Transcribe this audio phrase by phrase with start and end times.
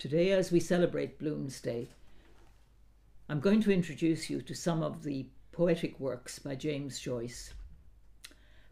[0.00, 1.88] Today, as we celebrate Bloomsday,
[3.28, 7.52] I'm going to introduce you to some of the poetic works by James Joyce.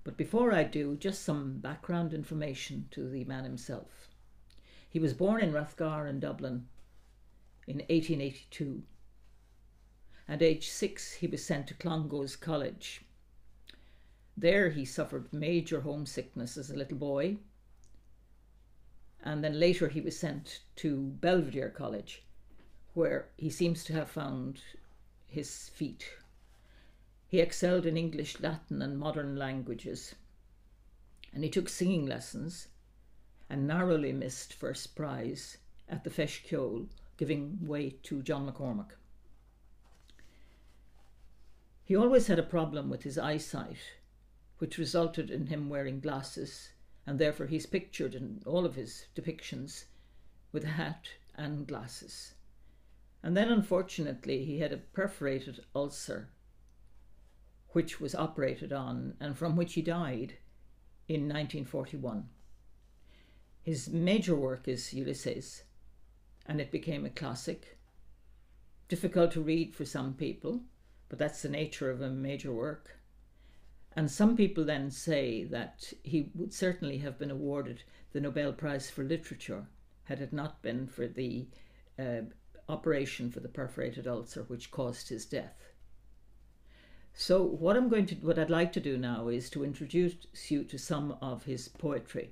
[0.04, 4.08] But before I do, just some background information to the man himself.
[4.88, 6.66] He was born in Rathgar in Dublin
[7.66, 8.82] in 1882.
[10.26, 13.02] At age six, he was sent to Clongowes College.
[14.34, 17.36] There, he suffered major homesickness as a little boy
[19.22, 22.22] and then later he was sent to Belvedere College,
[22.94, 24.60] where he seems to have found
[25.26, 26.10] his feet.
[27.26, 30.14] He excelled in English, Latin, and modern languages,
[31.32, 32.68] and he took singing lessons
[33.50, 38.92] and narrowly missed first prize at the Ceoil, giving way to John McCormack.
[41.84, 43.78] He always had a problem with his eyesight,
[44.58, 46.70] which resulted in him wearing glasses
[47.08, 49.84] and therefore he's pictured in all of his depictions
[50.52, 52.34] with a hat and glasses.
[53.22, 56.28] And then, unfortunately, he had a perforated ulcer,
[57.70, 60.34] which was operated on and from which he died
[61.08, 62.28] in 1941.
[63.62, 65.62] His major work is Ulysses,
[66.44, 67.78] and it became a classic.
[68.88, 70.60] Difficult to read for some people,
[71.08, 72.98] but that's the nature of a major work.
[73.96, 78.90] And some people then say that he would certainly have been awarded the Nobel Prize
[78.90, 79.66] for Literature
[80.04, 81.46] had it not been for the
[81.98, 82.22] uh,
[82.68, 85.72] operation for the perforated ulcer which caused his death.
[87.12, 90.14] So what I'm going to what I'd like to do now is to introduce
[90.48, 92.30] you to some of his poetry.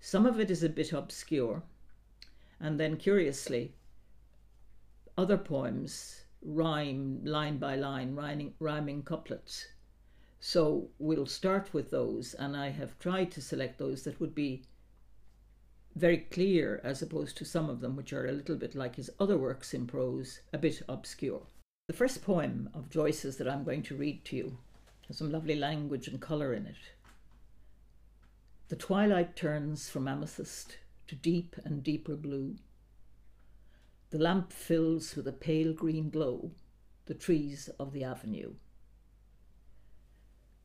[0.00, 1.62] Some of it is a bit obscure,
[2.58, 3.74] and then curiously,
[5.16, 9.66] other poems rhyme line by line, rhyming, rhyming couplets
[10.40, 14.64] so we'll start with those, and I have tried to select those that would be
[15.96, 19.10] very clear as opposed to some of them which are a little bit like his
[19.18, 21.42] other works in prose, a bit obscure.
[21.88, 24.58] The first poem of Joyce's that I'm going to read to you
[25.08, 26.76] has some lovely language and colour in it.
[28.68, 30.76] The twilight turns from amethyst
[31.08, 32.56] to deep and deeper blue.
[34.10, 36.52] The lamp fills with a pale green glow
[37.06, 38.52] the trees of the avenue.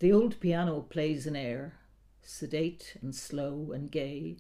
[0.04, 1.76] The old piano plays an air,
[2.22, 4.36] sedate and slow and gay.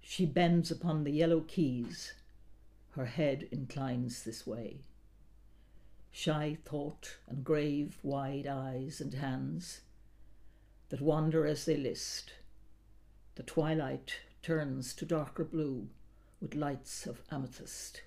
[0.00, 2.14] She bends upon the yellow keys,
[2.92, 4.78] her head inclines this way.
[6.10, 9.82] Shy thought and grave wide eyes and hands
[10.88, 12.32] that wander as they list.
[13.34, 15.90] The twilight turns to darker blue
[16.40, 18.00] with lights of amethyst.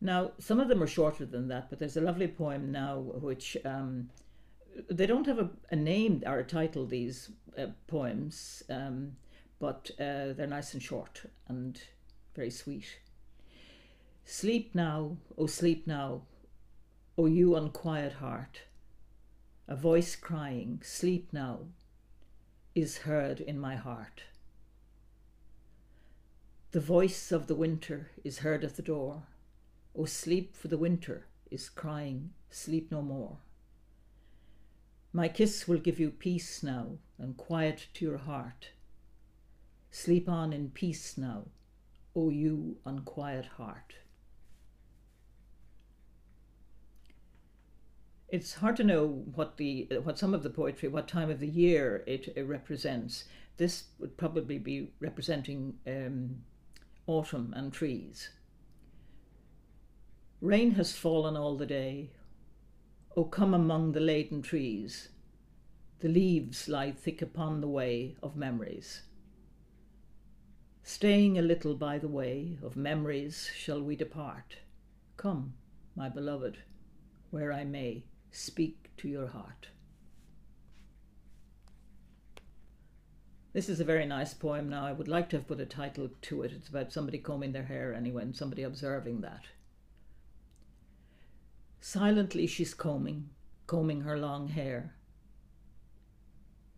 [0.00, 3.56] Now, some of them are shorter than that, but there's a lovely poem now which
[3.64, 4.10] um,
[4.90, 9.16] they don't have a, a, name or a title, these uh, poems, um,
[9.58, 11.80] but uh, they're nice and short and
[12.34, 12.98] very sweet.
[14.24, 16.22] Sleep now, oh sleep now,
[17.18, 18.62] O oh you unquiet heart.
[19.68, 21.60] A voice crying, Sleep now,
[22.74, 24.24] is heard in my heart.
[26.72, 29.22] The voice of the winter is heard at the door
[29.98, 33.38] O sleep for the winter is crying, sleep no more.
[35.12, 38.72] My kiss will give you peace now and quiet to your heart.
[39.90, 41.44] Sleep on in peace now,
[42.14, 43.94] O you unquiet heart.
[48.28, 51.48] It's hard to know what the what some of the poetry, what time of the
[51.48, 53.24] year it, it represents.
[53.56, 56.42] This would probably be representing um,
[57.06, 58.28] autumn and trees.
[60.46, 62.10] Rain has fallen all the day.
[63.16, 65.08] O come among the laden trees.
[65.98, 69.02] The leaves lie thick upon the way of memories.
[70.84, 74.58] Staying a little by the way of memories shall we depart.
[75.16, 75.54] Come,
[75.96, 76.58] my beloved,
[77.30, 79.70] where I may speak to your heart.
[83.52, 84.86] This is a very nice poem now.
[84.86, 86.52] I would like to have put a title to it.
[86.52, 89.46] It's about somebody combing their hair anyway and somebody observing that.
[91.80, 93.30] Silently she's combing,
[93.66, 94.94] combing her long hair.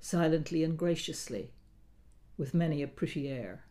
[0.01, 1.53] Silently and graciously,
[2.37, 3.65] with many a pretty air.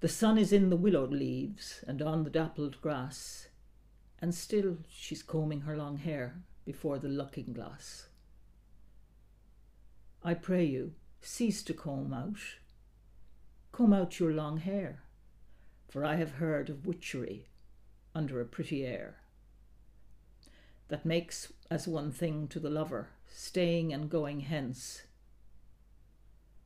[0.00, 3.48] The sun is in the willow leaves and on the dappled grass,
[4.20, 8.08] and still she's combing her long hair before the looking glass.
[10.24, 12.38] I pray you, cease to comb out.
[13.72, 15.02] Comb out your long hair,
[15.88, 17.48] for I have heard of witchery
[18.14, 19.22] under a pretty air
[20.92, 25.04] that makes as one thing to the lover, staying and going hence.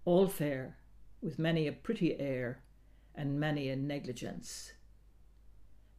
[0.04, 0.78] All fair,
[1.22, 2.62] with many a pretty air
[3.14, 4.72] and many a negligence.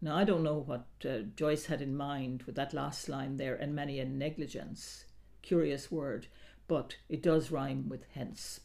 [0.02, 3.56] Now, I don't know what uh, Joyce had in mind with that last line there,
[3.56, 5.06] and many a negligence.
[5.42, 6.28] Curious word,
[6.68, 8.60] but it does rhyme with hence.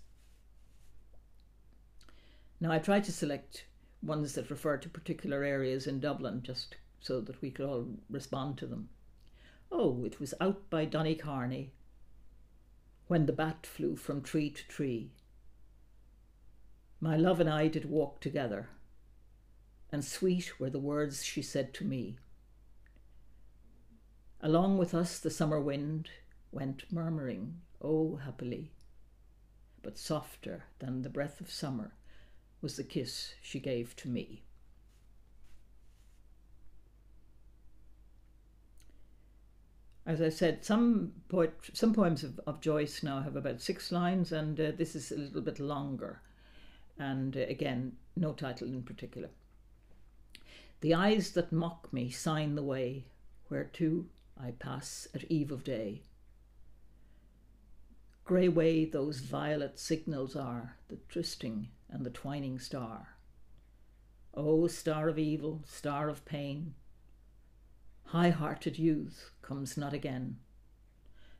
[2.61, 3.65] Now, I tried to select
[4.03, 8.59] ones that refer to particular areas in Dublin just so that we could all respond
[8.59, 8.89] to them.
[9.71, 11.71] Oh, it was out by Donnycarney
[13.07, 15.11] when the bat flew from tree to tree.
[17.01, 18.69] My love and I did walk together
[19.91, 22.17] and sweet were the words she said to me.
[24.41, 26.09] Along with us the summer wind
[26.51, 28.73] went murmuring, oh happily,
[29.83, 31.93] but softer than the breath of summer
[32.63, 34.45] was the kiss she gave to me.
[40.07, 44.33] As I said, some poet, some poems of, of Joyce now have about six lines,
[44.33, 46.21] and uh, this is a little bit longer.
[46.99, 49.29] And uh, again, no title in particular.
[50.81, 53.05] The eyes that mock me sign the way
[53.49, 54.07] whereto
[54.41, 56.03] I pass at eve of day.
[58.25, 63.17] Grey way those violet signals are, the trysting and the twining star.
[64.35, 66.75] O star of evil, star of pain,
[68.07, 70.39] high hearted youth comes not again,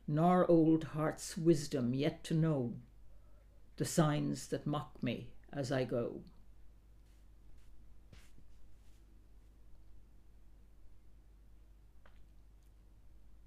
[0.07, 2.73] nor old heart's wisdom yet to know
[3.77, 6.21] the signs that mock me as I go.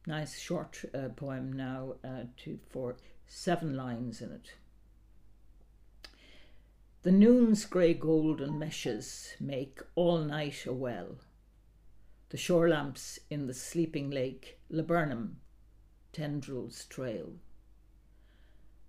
[0.07, 4.53] nice short uh, poem now uh, to, for seven lines in it.
[7.07, 11.19] The noon's grey golden meshes make all night a well.
[12.31, 15.37] The shore lamps in the sleeping lake, laburnum,
[16.13, 17.35] tendrils trail.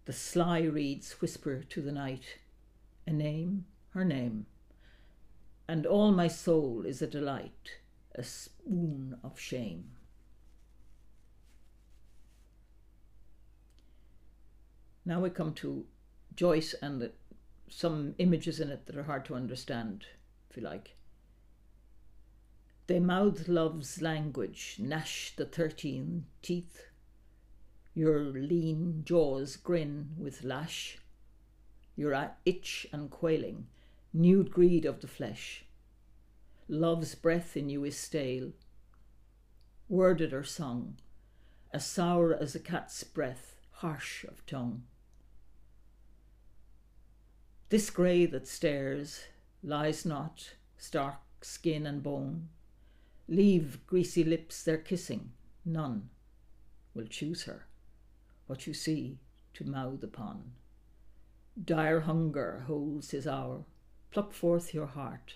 [0.06, 2.40] The sly reeds whisper to the night,
[3.06, 4.48] a name, her name,
[5.68, 7.78] and all my soul is a delight,
[8.16, 9.92] a spoon of shame.
[15.06, 15.86] Now we come to
[16.36, 17.12] Joyce and the,
[17.70, 20.06] some images in it that are hard to understand,
[20.50, 20.96] if you like.
[22.88, 26.88] They mouth love's language, gnash the thirteen teeth.
[27.94, 30.98] Your lean jaws grin with lash.
[31.96, 33.68] Your itch and quailing,
[34.14, 35.66] nude greed of the flesh.
[36.70, 38.52] Love's breath in you is stale,
[39.90, 40.98] worded or sung,
[41.74, 44.84] as sour as a cat's breath, harsh of tongue.
[47.70, 49.26] This grey that stares
[49.62, 52.48] lies not, stark skin and bone.
[53.28, 55.32] Leave greasy lips their kissing,
[55.66, 56.10] none
[56.94, 57.68] will choose her,
[58.48, 59.20] what you see
[59.54, 60.54] to mouth upon.
[61.62, 63.66] Dire hunger holds his hour,
[64.12, 65.36] pluck forth your heart.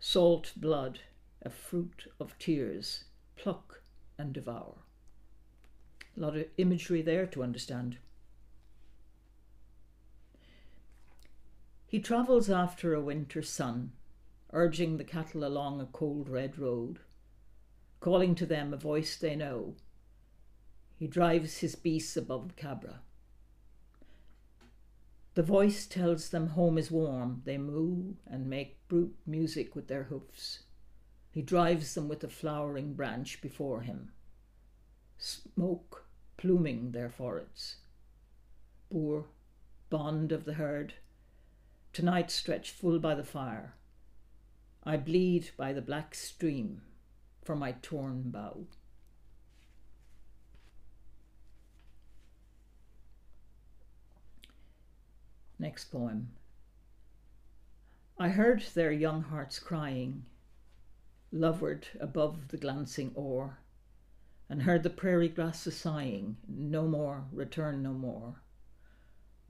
[0.00, 1.00] Salt blood,
[1.42, 3.04] a fruit of tears,
[3.36, 3.82] pluck
[4.16, 4.76] and devour.
[6.16, 7.98] A lot of imagery there to understand.
[11.94, 13.92] He travels after a winter sun,
[14.52, 16.98] urging the cattle along a cold red road,
[18.00, 19.76] calling to them a voice they know.
[20.96, 23.02] He drives his beasts above Cabra.
[25.34, 27.42] The voice tells them home is warm.
[27.44, 30.64] They moo and make brute music with their hoofs.
[31.30, 34.10] He drives them with a flowering branch before him,
[35.16, 36.06] smoke
[36.38, 37.76] pluming their foreheads.
[38.90, 39.26] Boor,
[39.90, 40.94] bond of the herd,
[41.94, 43.74] tonight stretched full by the fire.
[44.82, 46.82] I bleed by the black stream
[47.44, 48.66] for my torn bow.
[55.56, 56.32] Next poem.
[58.18, 60.24] I heard their young hearts crying,
[61.30, 63.58] loveward above the glancing oar,
[64.48, 68.34] and heard the prairie grasses sighing, No more, return no more.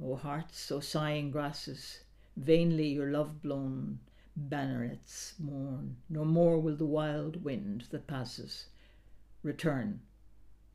[0.01, 2.04] O hearts, O sighing grasses,
[2.37, 4.01] Vainly your love blown
[4.37, 5.97] bannerets mourn.
[6.09, 8.67] No more will the wild wind that passes
[9.43, 10.01] return,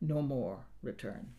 [0.00, 1.34] no more return.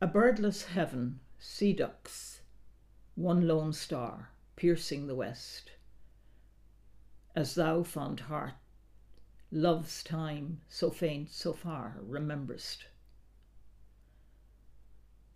[0.00, 2.42] A birdless heaven, sea ducks,
[3.16, 5.70] one lone star piercing the west.
[7.34, 8.54] As thou, fond heart,
[9.50, 12.87] love's time, so faint, so far, rememberest.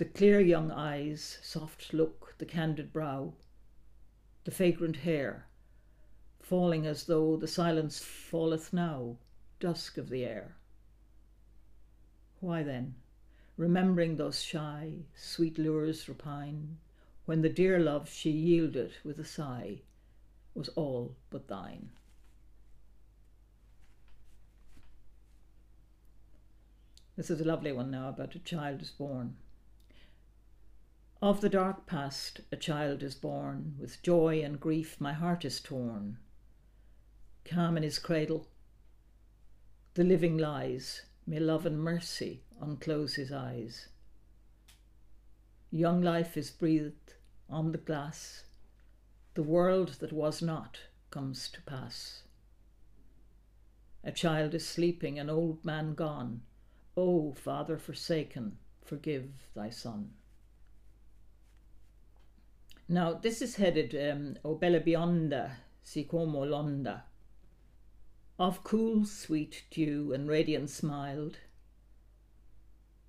[0.02, 3.34] The clear young eyes, soft look, the candid brow,
[4.42, 5.46] the fragrant hair,
[6.40, 9.18] falling as though the silence falleth now,
[9.60, 10.56] dusk of the air.
[12.40, 12.96] Why then,
[13.56, 16.78] remembering those shy, sweet lures repine,
[17.26, 19.82] when the dear love she yielded with a sigh
[20.52, 21.90] was all but thine.
[27.14, 29.36] This is a lovely one now about a child is born.
[31.22, 35.60] Of the dark past a child is born, with joy and grief my heart is
[35.60, 36.18] torn.
[37.44, 38.48] Calm in his cradle,
[39.94, 43.86] the living lies, may love and mercy unclose his eyes.
[45.70, 47.14] Young life is breathed
[47.48, 48.42] on the glass,
[49.34, 52.24] the world that was not comes to pass.
[54.02, 56.42] A child is sleeping, an old man gone.
[56.96, 60.14] O Father forsaken, forgive thy Son.
[62.92, 67.04] Now, this is headed um, O bella bionda, si como londa.
[68.38, 71.38] Of cool, sweet dew and radiant mild,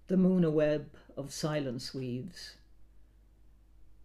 [0.08, 2.56] the moon a web of silence weaves.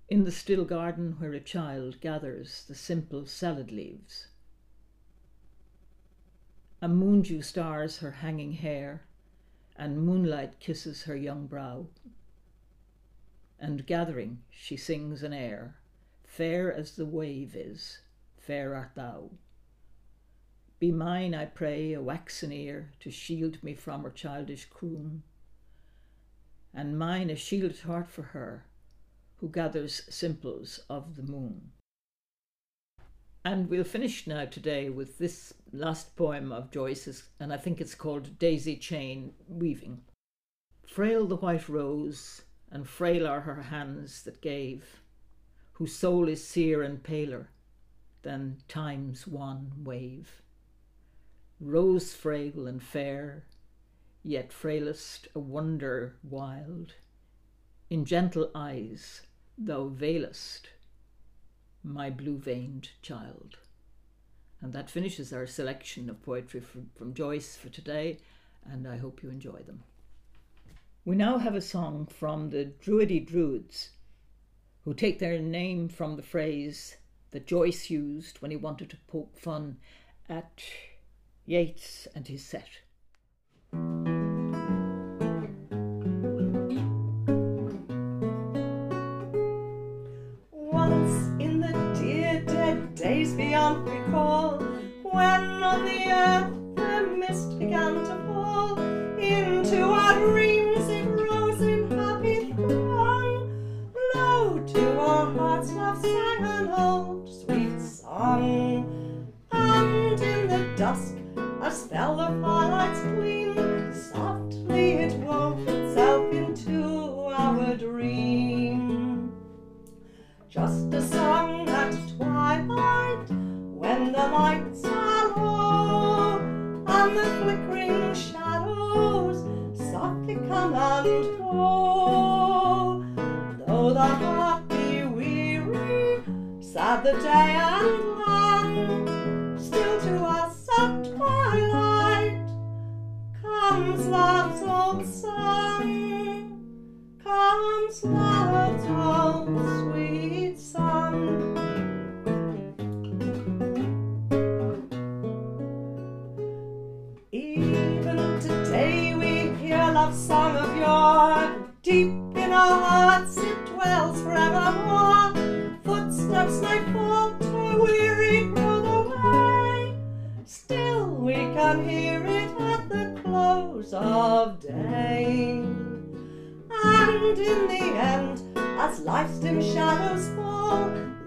[0.08, 4.26] In the still garden where a child gathers the simple salad leaves.
[6.82, 9.02] A moondew stars her hanging hair,
[9.76, 11.86] and moonlight kisses her young brow.
[13.60, 15.76] And gathering, she sings an air,
[16.24, 17.98] fair as the wave is,
[18.36, 19.30] fair art thou.
[20.78, 25.24] Be mine, I pray, a waxen ear to shield me from her childish croon,
[26.72, 28.64] and mine a shielded heart for her
[29.38, 31.72] who gathers simples of the moon.
[33.44, 37.94] And we'll finish now today with this last poem of Joyce's, and I think it's
[37.94, 40.02] called Daisy Chain Weaving.
[40.86, 45.00] Frail the white rose, and frail are her hands that gave,
[45.72, 47.50] whose soul is sear and paler
[48.22, 50.42] than time's wan wave.
[51.60, 53.44] Rose frail and fair,
[54.22, 56.94] yet frailest a wonder wild,
[57.90, 59.22] in gentle eyes
[59.56, 60.68] thou veilest
[61.82, 63.56] my blue veined child.
[64.60, 68.18] And that finishes our selection of poetry from, from Joyce for today,
[68.64, 69.84] and I hope you enjoy them.
[71.08, 73.92] We now have a song from the Druidy Druids,
[74.84, 76.98] who take their name from the phrase
[77.30, 79.78] that Joyce used when he wanted to poke fun
[80.28, 80.62] at
[81.46, 82.68] Yeats and his set.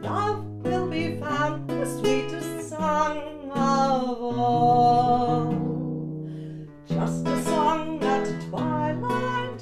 [0.02, 5.52] Love will be found the sweetest song of all.
[6.88, 9.62] Just a song at twilight,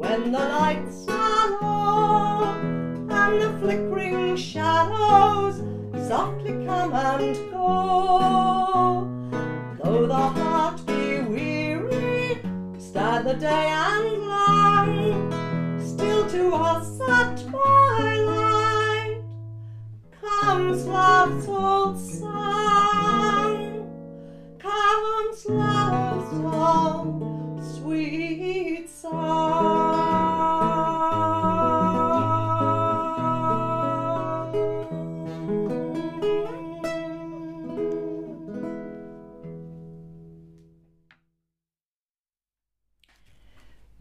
[0.00, 2.44] when the lights are low,
[3.20, 5.56] and the flickering shadows
[6.08, 7.66] softly come and go.
[9.82, 12.42] Though the heart be weary,
[12.78, 13.99] sad the day and
[21.98, 23.10] song,
[24.58, 25.42] comes
[27.76, 30.00] sweet song.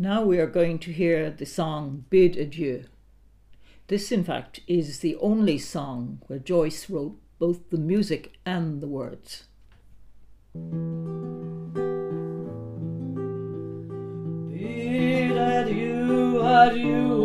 [0.01, 2.85] Now we are going to hear the song Bid Adieu.
[3.89, 8.87] This, in fact, is the only song where Joyce wrote both the music and the
[8.87, 9.45] words.
[15.31, 17.19] Adieu, adieu,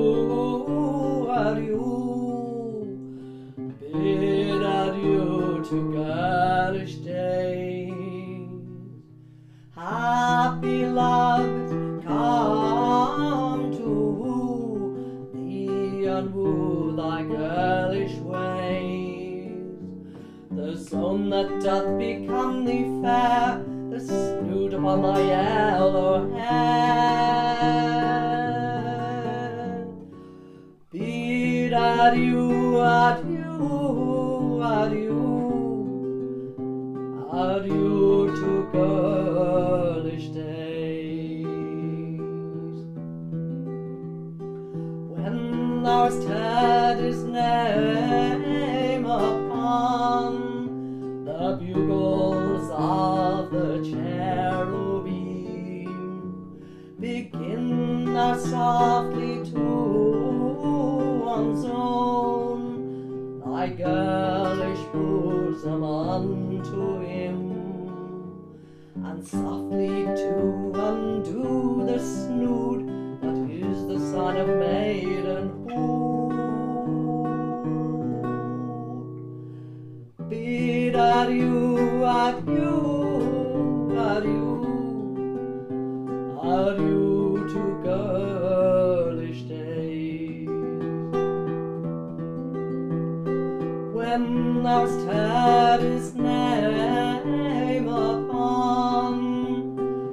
[1.29, 1.85] adieu.
[4.65, 6.95] Adieu to girlish
[21.35, 23.61] that doth become thee fair,
[23.91, 27.34] the snood upon thy yellow head.
[65.65, 67.37] Bosom unto him,
[69.03, 72.87] and softly to undo the snood
[73.23, 75.55] that is the son of maidenhood.
[80.29, 82.64] Bid adieu, adieu,
[94.15, 99.15] When thou'st heard his name upon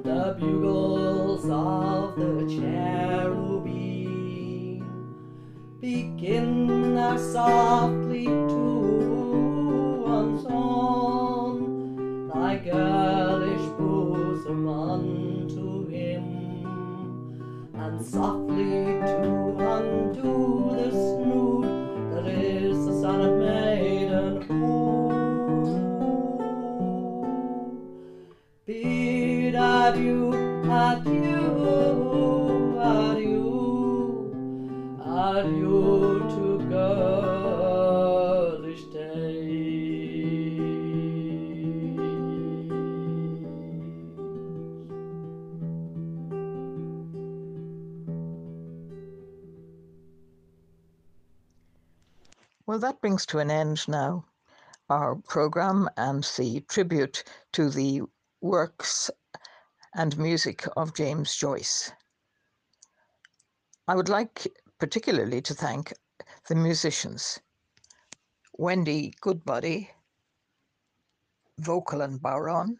[0.02, 3.70] the bugles of the cherubim,
[5.80, 8.01] begin thou softly
[29.84, 30.32] adieu,
[30.70, 34.30] adieu, adieu,
[35.04, 39.42] adieu to girlish days.
[52.66, 54.26] Well, that brings to an end now
[54.88, 58.02] our program and the tribute to the
[58.40, 59.10] works
[59.94, 61.92] and music of James Joyce.
[63.86, 64.46] I would like
[64.78, 65.92] particularly to thank
[66.48, 67.40] the musicians
[68.54, 69.90] Wendy Goodbody,
[71.58, 72.76] vocal and bodhrán,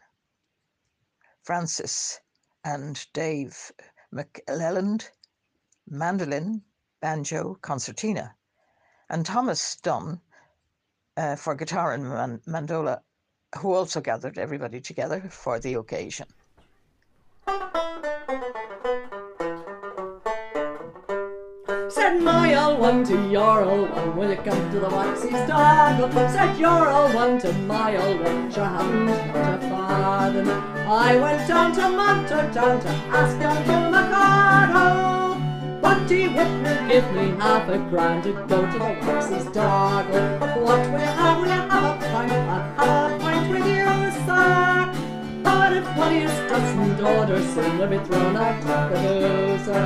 [1.43, 2.21] Francis
[2.65, 3.73] and Dave
[4.15, 5.09] McLelland,
[5.87, 6.63] mandolin,
[7.01, 8.37] banjo, concertina,
[9.09, 10.21] and Thomas Dunn
[11.17, 13.03] uh, for guitar and man- mandola,
[13.59, 16.29] who also gathered everybody together for the occasion.
[21.89, 26.13] Said my old one to your old one, will you come to the Waxy's Dargle?
[26.31, 30.49] Said your old one to my old one, sure haven't got a farthing.
[30.49, 37.31] I went down to Monto town to ask to McArdle, but he wouldn't give me
[37.41, 40.63] half a grand to go to the Waxy's Dargle.
[40.63, 43.02] What we have, we have a pint,
[45.97, 49.85] One of doesn't order soon, you'll be thrown out of the loser.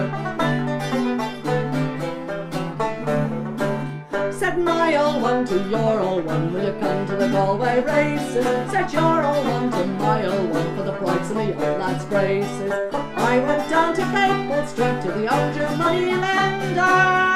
[4.32, 8.44] Said my old one to your old one, will you come to the Galway races?
[8.70, 12.04] Said your old one to my old one for the price of the old lad's
[12.06, 12.72] braces.
[13.16, 17.26] I went down to Capel Street to the old Jew money lender,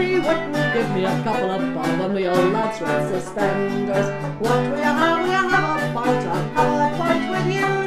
[0.00, 4.08] he wouldn't give me a couple of bob on the old lad's red suspenders.
[4.40, 5.20] What will you have?
[5.20, 6.26] Will you have a pint?
[6.26, 7.77] I'll have a pint with you,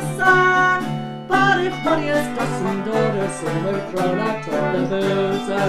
[1.83, 2.85] money is doesn't
[3.63, 5.67] we're thrown out of the boozer.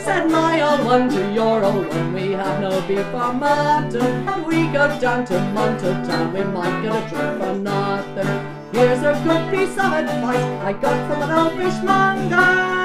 [0.00, 4.46] Said my old one to your old one, we have no beef or mutton.
[4.46, 8.58] We go down to Monto town, we might get a drink for nothing.
[8.72, 12.78] Here's a good piece of advice I got from an old fishmonger.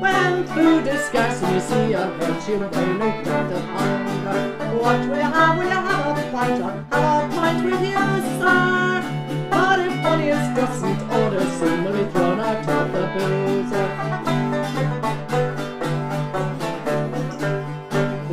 [0.00, 4.76] When food is scarce and you see a hurt, you may dread of hunger.
[4.76, 5.56] What will you have?
[5.58, 6.24] Will you have a?
[6.36, 7.23] I'll have a
[7.62, 8.06] with you,
[8.40, 9.02] sir.
[9.50, 13.88] But if funniest doesn't order soon will be thrown out of the boozer.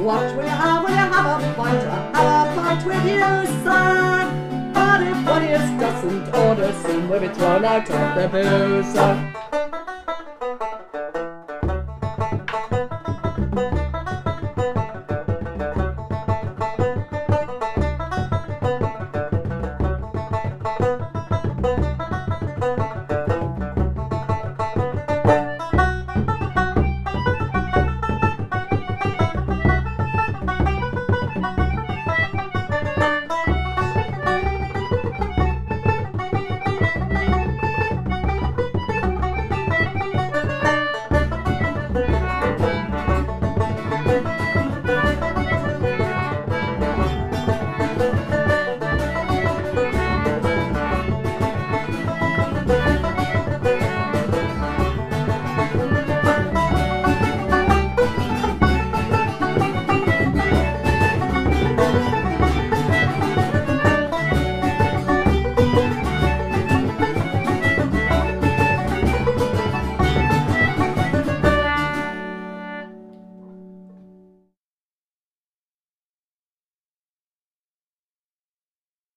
[0.02, 0.84] What will you have?
[0.84, 1.84] Will you have a pint?
[2.16, 3.32] I'll have a pint with you,
[3.64, 4.72] sir.
[4.74, 9.31] But if funniest doesn't order soon will be thrown out of the boozer.